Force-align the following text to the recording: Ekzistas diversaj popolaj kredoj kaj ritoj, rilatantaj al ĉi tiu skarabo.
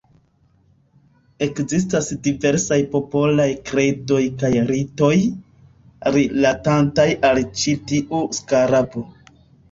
Ekzistas 1.47 2.05
diversaj 2.27 2.77
popolaj 2.93 3.45
kredoj 3.69 4.21
kaj 4.43 4.49
ritoj, 4.71 5.11
rilatantaj 6.15 7.05
al 7.29 7.43
ĉi 7.61 7.75
tiu 7.93 8.23
skarabo. 8.39 9.05